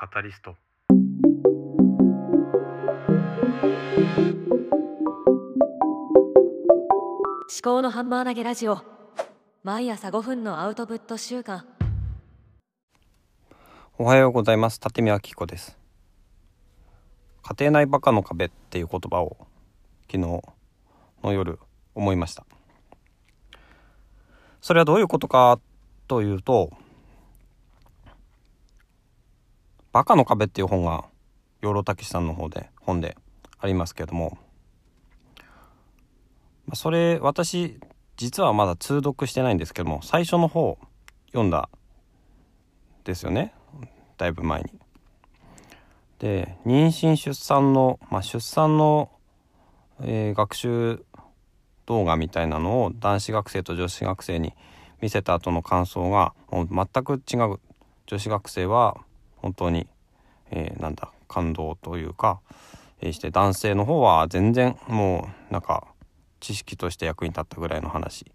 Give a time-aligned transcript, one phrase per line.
[0.00, 0.54] カタリスト。
[0.90, 0.96] 思
[7.64, 8.78] 考のハンマー投げラジオ。
[9.64, 11.66] 毎朝5分のアウトプット週間。
[13.98, 14.78] おはようございます。
[14.80, 15.76] 立見明子です。
[17.42, 19.36] 家庭内バカの壁っていう言葉を
[20.02, 20.18] 昨日
[21.24, 21.58] の夜
[21.96, 22.46] 思いました。
[24.60, 25.58] それはどういうことか
[26.06, 26.70] というと
[29.92, 31.04] バカの壁っていう本が
[31.60, 33.16] 養老孟さんの方で本で
[33.58, 34.38] ありますけれども。
[36.74, 37.80] それ私
[38.18, 40.78] 実はまだ通読してないんですけども最初の方
[41.28, 41.70] 読んだ
[43.04, 43.54] ですよね。
[44.18, 44.70] だいぶ前に。
[46.18, 49.10] で妊娠出産の、まあ、出産の、
[50.02, 51.04] えー学習
[51.86, 54.52] 動画みたいなのを男子学生と女子学生に
[55.00, 57.60] 見せた後の感想がもう全く違う。
[58.06, 58.98] 女子学生は
[59.42, 59.86] 本当に、
[60.50, 62.40] えーなんだ感動というか、
[63.00, 65.86] えーして男性の方は全然もうなんか
[66.40, 68.32] 知識として役に立ったぐらいの話。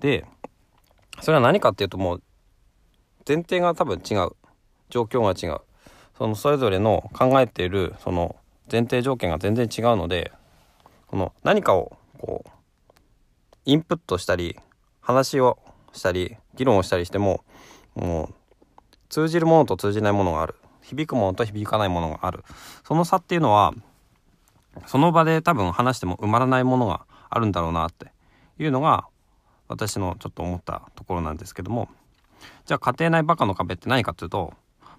[0.00, 0.24] で
[1.20, 2.22] それは何かっていうともう
[3.26, 4.30] 前提が多分違う。
[4.90, 5.60] 状況が違う。
[6.16, 8.36] そのそれぞれの考えているその
[8.70, 10.32] 前提条件が全然違うので
[11.08, 12.50] この何かをこう
[13.66, 14.58] インプットしたり
[15.00, 15.58] 話を
[15.92, 17.44] したり議論をしたりしても
[17.94, 18.34] もう
[19.08, 20.54] 通じるものと通じないものがある。
[20.82, 22.44] 響くものと響かないものがある。
[22.84, 23.74] その差っていうのは
[24.86, 28.12] その場で多分話しても埋まらないものがあるんだろうなって
[28.58, 29.06] いうのが
[29.68, 31.88] 私のちょっと思ったところなんですけども。
[32.66, 34.52] じゃあ家庭内バカの壁って何かというと、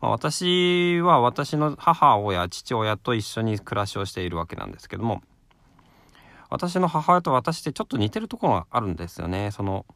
[0.00, 5.22] まあ、私は私の母親父親と一緒に暮らしをしているわけなんですけども
[6.50, 9.50] 私の母親と私ってちょっと似てるところがあるんですよね。
[9.52, 9.86] その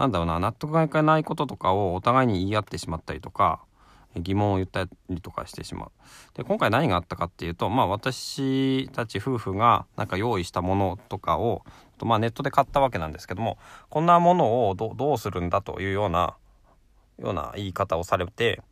[0.00, 3.60] なんだろうな納得がいかないこととかをお互いに言い合ってしまったりとか
[4.16, 5.90] 疑問を言ったりとかしてしまう。
[6.34, 11.66] で今回何があったかっていうとまあ私たち夫婦がなんか用意したものとかを
[11.98, 13.58] とまあネットで買ったわけなんですけども
[13.90, 16.34] こんなものをどうするんだというような
[17.18, 18.62] ような言い方をされて、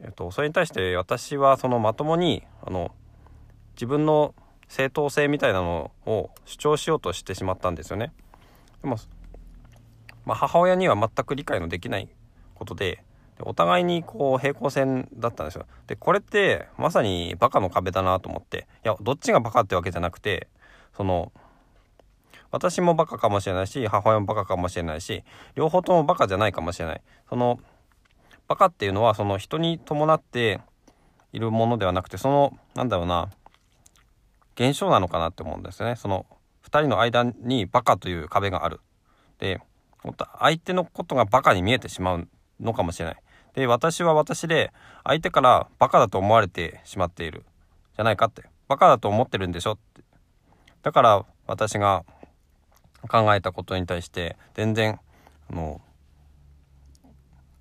[0.00, 2.92] えっと、それに対して私はそのまともにあの
[3.74, 4.36] 自分の
[4.68, 8.12] 正当性みたいなのを主張しようとしてしまったんですよね。
[8.82, 8.98] でも、
[10.26, 12.08] まあ、母親には全く理解のできない
[12.54, 13.02] ことで
[13.40, 15.66] お互いにこう平行線だったんですよ。
[15.86, 20.48] でこれってまさにバカの壁だなと思っていやどっちがバカってわけじゃなくて
[20.96, 21.32] その
[22.50, 25.22] 私もバカかもしれないし母親もバカかもしれないし
[25.54, 27.02] 両方ともバカじゃないかもしれない。
[27.28, 27.60] その
[28.48, 30.60] バカっていうのはその人に伴って
[31.32, 33.30] いるものではなくてそのなんだろうな
[34.54, 35.96] 現象なのかなって思うんですよね。
[35.96, 36.24] その
[36.64, 38.80] 2人の間にバカという壁がある。
[39.38, 39.60] で
[40.38, 42.28] 相手のことがバカに見えてしまう
[42.60, 43.16] のかもしれない。
[43.54, 44.72] で私は私で
[45.02, 47.44] 相手からバカだと思われてしまっている。
[47.96, 48.44] じゃないかって。
[48.68, 50.02] バカだと思ってるんでしょって。
[50.82, 52.04] だから私が
[53.08, 55.00] 考えたことに対して全然
[55.50, 55.80] あの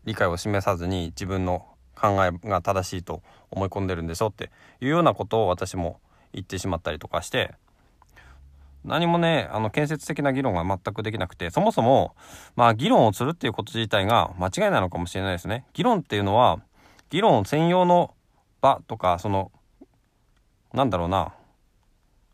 [0.03, 4.51] 理解を示さずに自分の考えが正しいと思い込んでるんでしょって。
[4.81, 6.01] いうようなことを私も
[6.33, 7.55] 言ってしまったりとかして
[8.85, 12.15] 何もねあの建設的な議論が全くできなくてそもそも
[12.55, 15.65] まあ議論をするっていうこと自体が間違いなのかもしれないですね。
[15.73, 16.59] 議論っていうのは
[17.09, 18.13] 議論専用の
[18.61, 19.51] 場とかその
[20.73, 21.33] なんだろうな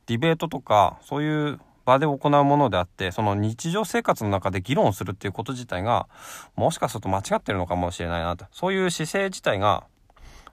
[0.08, 6.08] ディベートとかそういう場で行うものであってその日常生活の中で議論するっていうこと自体が
[6.56, 9.86] もしかすると間違ってるのかもしれないなとそういう姿勢自体が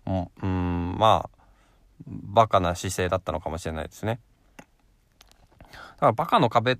[0.07, 1.39] うんうんまあ
[2.07, 4.21] バカな姿勢だったのかもしれないですね。
[5.99, 6.79] だからバカの壁っ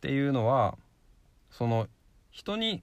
[0.00, 0.78] ていうのは
[1.50, 1.88] その
[2.30, 2.82] 人に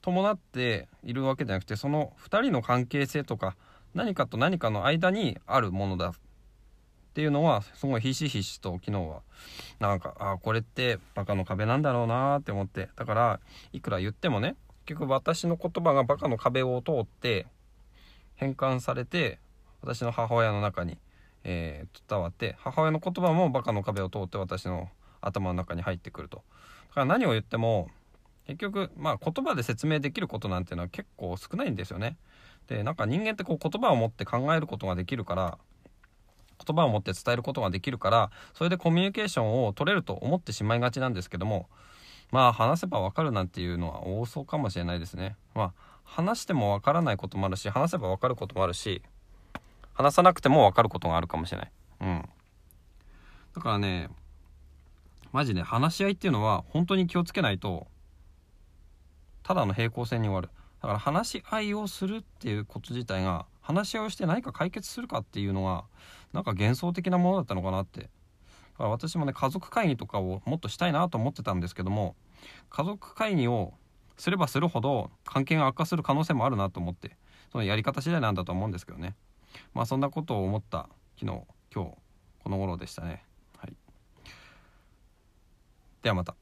[0.00, 3.56] 伴っているわけじゃなくてその2人の関係性とか
[3.94, 6.12] 何かと何かの間にあるものだっ
[7.14, 9.20] ていうのはすごいひしひしと昨日は
[9.80, 12.88] なんかあこれってバカの壁なんだろうなって思って。
[12.96, 13.40] だから
[13.72, 14.56] いくら言ってもね
[14.86, 17.46] 結局私の言葉がバカの壁を通って
[18.36, 19.38] 変換されて
[19.82, 20.96] 私の母親の中に、
[21.44, 24.88] えー伝わって母親の言葉もバカの壁を通って私の
[25.20, 26.42] 頭の中に入ってくると。
[26.90, 27.88] だから何を言っても
[28.46, 32.16] 結局まあ言葉で説明できることなんていうのは結構少ないんですよね。
[32.66, 35.58] でなんか人間ってこう言葉を持って考えることができるから
[36.64, 41.68] 言葉を持って伝えることができるからそれでコミュニケーションを取れると思ってしまいがちなんですけども
[42.30, 45.36] まあ話せばわかるなんていうのは多そうかもしれないですね。
[45.54, 45.72] まあ
[46.04, 49.02] 話してもわからないこともあるし話せばわかることもあるし
[49.94, 51.72] 話さなくてもわかることがあるかもしれない。
[52.00, 52.28] うん。
[53.54, 54.08] だからね
[55.32, 57.86] マジで話し合いっていうのは本当に気をつけないと
[59.42, 60.48] ただの平行線に終わる。
[60.80, 65.84] だから話し合いをするっていうこと自体が話し合いをして何か解決するかっていうのが
[66.32, 68.00] なんか幻想的なものだったのかなって。
[68.00, 68.08] だ
[68.78, 72.16] から私もね家族会議とかをもっとしたいなと思ってたんですけども
[72.70, 73.74] 家族会議を
[74.16, 77.16] すればするほど関係が悪化する可能性もあるなと思って
[77.50, 79.14] そのやり方次第なんだと思うんですけどね。
[79.74, 80.88] まあそんなことを思った
[81.18, 81.42] 昨日
[81.74, 81.90] 今日
[82.42, 83.24] この頃でしたね。
[83.56, 83.74] はい。
[86.02, 86.41] ではまた。